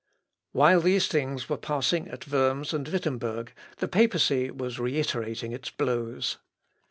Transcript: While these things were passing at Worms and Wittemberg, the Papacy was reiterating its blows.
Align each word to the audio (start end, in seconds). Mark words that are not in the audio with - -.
While 0.51 0.81
these 0.81 1.07
things 1.07 1.47
were 1.47 1.57
passing 1.57 2.07
at 2.07 2.27
Worms 2.27 2.73
and 2.73 2.87
Wittemberg, 2.87 3.53
the 3.77 3.87
Papacy 3.87 4.49
was 4.49 4.79
reiterating 4.79 5.51
its 5.51 5.69
blows. 5.69 6.37